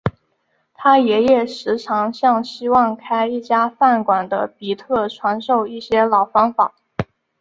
[0.73, 6.73] 他爷爷时常向希望开一家饭馆的比特传授一些老方法。